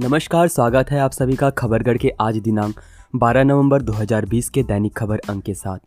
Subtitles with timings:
[0.00, 2.80] नमस्कार, स्वागत है आप सभी का खबरगढ़ के आज दिनांक
[3.16, 5.78] 12 नवंबर 2020 के दैनिक खबर अंक के साथ।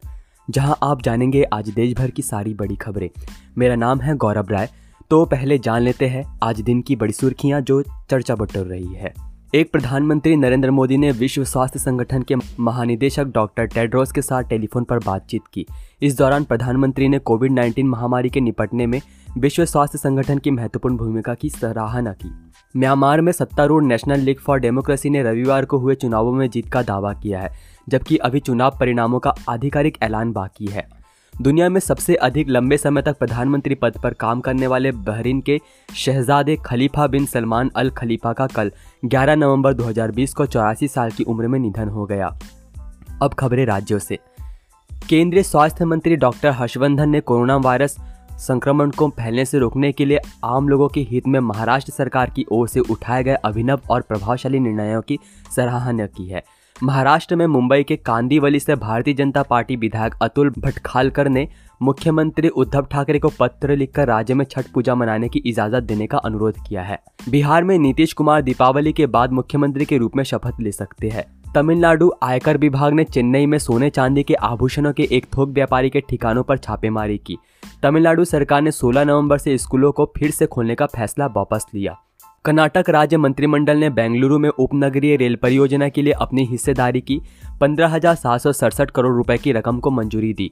[0.49, 3.09] जहाँ आप जानेंगे आज देश भर की सारी बड़ी खबरें।
[3.57, 4.69] मेरा नाम है गौरव राय।
[5.09, 9.13] तो पहले जान लेते हैं आज दिन की बड़ी सुर्खियाँ जो चर्चा बटोर रही है।
[9.55, 14.83] एक प्रधानमंत्री नरेंद्र मोदी ने विश्व स्वास्थ्य संगठन के महानिदेशक डॉक्टर टेड्रोस के साथ टेलीफोन
[14.83, 15.65] पर बातचीत की।
[16.01, 19.01] इस दौरान प्रधानमंत्री ने कोविड 19 महामारी के निपटने में
[19.37, 22.31] विश्व स्वास्थ्य संगठन की महत्वपूर्ण भूमिका की सराहना की।
[22.77, 26.81] म्यांमार में सत्तारूढ़ नेशनल लीग फॉर डेमोक्रेसी ने रविवार को हुए चुनावों में जीत का
[26.81, 27.51] दावा किया है,
[27.89, 30.96] जबकि अभी चुनाव परिणामों का आधिकारिक ऐलान बाकी है।
[31.41, 35.61] दुनिया में सबसे अधिक लंबे समय तक प्रधानमंत्री पद पर काम करने वाले बहरीन के
[35.95, 38.71] शहजादे खलीफा बिन सलमान अल खलीफा का कल
[39.05, 42.39] 11 नवंबर 2020 को चौरासी साल की उम्र में निधन हो गया।
[43.21, 44.19] अब खबरें राज्यों से।
[45.09, 47.97] केंद्रीय स्वास्थ्य मंत्री डॉक्टर हर्षवर्धन ने कोरोना वायरस
[48.31, 52.45] संक्रमण को फैलने से रोकने के लिए आम लोगों के हित में महाराष्ट्र सरकार की
[52.51, 55.19] ओर से उठाए गए अभिनव और प्रभावशाली निर्णयों की
[55.55, 56.43] सराहना की है।
[56.83, 61.47] महाराष्ट्र में मुंबई के कांदीवली से भारतीय जनता पार्टी विधायक अतुल भटखालकर ने
[61.81, 66.17] मुख्यमंत्री उद्धव ठाकरे को पत्र लिखकर राज्य में छठ पूजा मनाने की इजाज़त देने का
[66.17, 70.53] अनुरोध किया है। बिहार में नीतीश कुमार दीपावली के बाद मुख्यमंत्री के रूप में शपथ
[70.59, 71.25] ले सकते हैं।
[71.55, 75.99] तमिलनाडु आयकर विभाग ने चेन्नई में सोने चांदी के आभूषणों के एक थोक व्यापारी के
[75.99, 77.37] ठिकानों पर छापेमारी की।
[77.83, 81.97] तमिलनाडु सरकार ने 16 नवंबर से स्कूलों को फिर से खोलने का फैसला वापस लिया।
[82.47, 87.21] कर्नाटक राज्य मंत्रिमंडल ने बेंगलुरु में उपनगरीय रेल परियोजना के लिए अपनी हिस्सेदारी की
[87.61, 90.51] पंद्रह करोड़ रुपए की रकम को मंजूरी दी।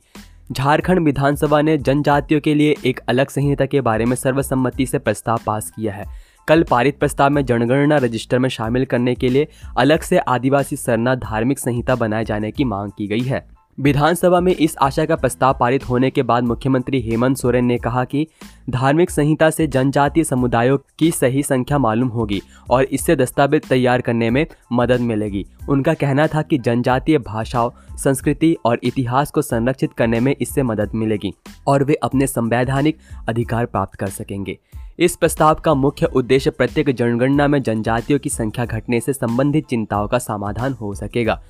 [0.52, 5.40] झारखंड विधानसभा ने जनजातियों के लिए एक अलग संहिता के बारे में सर्वसम्मति से प्रस्ताव
[5.46, 6.06] पास किया है।
[6.48, 11.16] कल पारित प्रस्ताव में जनगणना रजिस्टर में शामिल करने के लिए अलग से आदिवासी सरना
[11.16, 15.58] धार्मिक संहिता बनाए जाने की मांग की गई है। विधानसभा में इस आशा का प्रस्ताव
[15.60, 18.28] पारित होने के बाद मुख्यमंत्री हेमंत सोरेन ने कहा कि
[18.70, 24.30] धार्मिक संहिता से जनजातीय समुदायों की सही संख्या मालूम होगी और इससे दस्तावेज़ तैयार करने
[24.30, 30.20] में मदद मिलेगी। उनका कहना था कि जनजातीय भाषाओं, संस्कृति और इतिहास को संरक्षित करने
[30.20, 31.34] में इससे मदद मिलेगी
[31.68, 32.98] और वे अपने संवैधानिक
[33.30, 34.58] अधिकार प्राप्त कर सकेंगे।
[35.00, 40.08] इस प्रस्ताव का मुख्य उद्देश्य प्रत्येक जनगणना में जनजातियों की संख्या घटने से संबंधित चिंताओं
[40.08, 41.42] का समाधान हो सकेगा।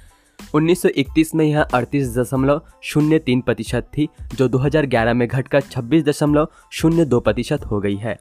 [0.55, 6.47] 1931 में यह अड़तीस दशमलव शून्य तीन प्रतिशत थी, जो 2011 में घटकर छब्बीस दशमलव
[6.71, 8.17] शून्य दो प्रतिशत हो गई है।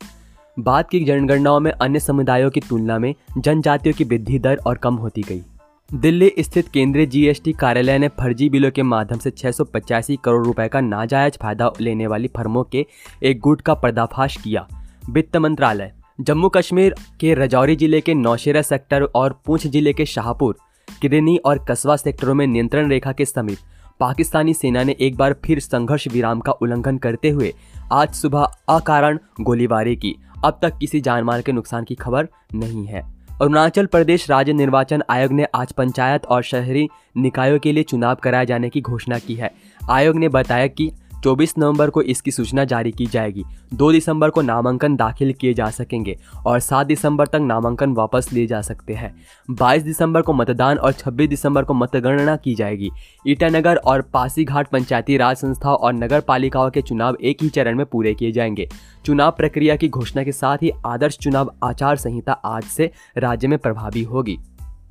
[0.59, 4.95] बाद की जनगणनाओं में अन्य समुदायों की तुलना में जनजातियों की वृद्धि दर और कम
[4.95, 5.43] होती गई।
[5.91, 10.81] दिल्ली स्थित केंद्रीय जीएसटी कार्यालय ने फर्जी बिलों के माध्यम से पचासी करोड़ रुपए का
[10.81, 12.87] नाजायज फ़ायदा लेने वाली फर्मों के
[13.23, 14.67] एक गुट का पर्दाफाश किया।
[15.11, 20.57] वित्त मंत्रालय, जम्मू कश्मीर के रजौरी ज़िले के नौशेरा सेक्टर और पूंछ ज़िले के शाहपुर
[21.03, 23.59] किरनी और कस्बा सेक्टरों में नियंत्रण रेखा के समीप
[24.01, 27.53] पाकिस्तानी सेना ने एक बार फिर संघर्ष विराम का उल्लंघन करते हुए
[27.93, 33.03] आज सुबह अकारण गोलीबारी की। अब तक किसी जानमाल के नुकसान की खबर नहीं है।
[33.43, 38.47] अरुणाचल प्रदेश राज्य निर्वाचन आयोग ने आज पंचायत और शहरी निकायों के लिए चुनाव कराए
[38.47, 39.51] जाने की घोषणा की है।
[39.91, 40.91] आयोग ने बताया कि
[41.25, 45.71] 24 नवंबर को इसकी सूचना जारी की जाएगी। 2 दिसंबर को नामांकन दाखिल किए जा
[45.71, 49.15] सकेंगे और 7 दिसंबर तक नामांकन वापस लिए जा सकते हैं।
[49.51, 52.91] 22 दिसंबर को मतदान और 26 दिसंबर को मतगणना की जाएगी।
[53.29, 57.87] ईटानगर और पासीघाट पंचायती राज संस्थाओं और नगर पालिकाओं के चुनाव एक ही चरण में
[57.87, 58.69] पूरे किए जाएँगे।
[59.07, 63.59] चुनाव प्रक्रिया की घोषणा के साथ ही आदर्श चुनाव आचार संहिता आज से राज्य में
[63.59, 64.39] प्रभावी होगी।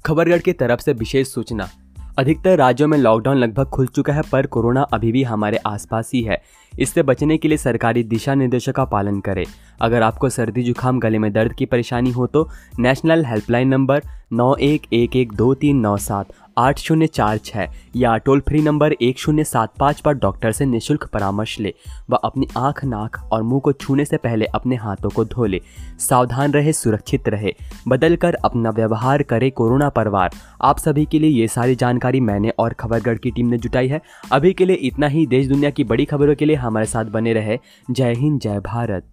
[0.05, 1.69] खबरगढ़ की तरफ़ से विशेष सूचना।
[2.17, 6.21] अधिकतर राज्यों में लॉकडाउन लगभग खुल चुका है, पर कोरोना अभी भी हमारे आसपास ही
[6.21, 6.41] है।
[6.79, 9.45] इससे बचने के लिए सरकारी दिशा निर्देशों का पालन करें।
[9.81, 12.47] अगर आपको सर्दी, जुकाम, गले में दर्द की परेशानी हो तो
[12.79, 14.01] नेशनल हेल्पलाइन नंबर
[14.31, 18.61] नौ एक एक एक दो तीन नौ सात, आठ शून्य चार छः या टोल फ्री
[18.61, 21.73] नंबर एक शून्य सात पाँच पर डॉक्टर से निशुल्क परामर्श ले
[22.09, 25.61] व अपनी आँख, नाक और मुँह को छूने से पहले अपने हाथों को धो ले।
[25.99, 27.53] सावधान रहे, सुरक्षित रहे।
[27.87, 30.31] बदल कर अपना व्यवहार करे कोरोना परिवार।
[30.61, 34.01] आप सभी के लिए ये सारी जानकारी मैंने और खबरगढ़ की टीम ने जुटाई है।
[34.31, 37.33] अभी के लिए इतना ही। देश दुनिया की बड़ी खबरों के लिए हमारे साथ बने
[37.33, 37.59] रहे।
[37.91, 39.11] जय हिंद, जय भारत।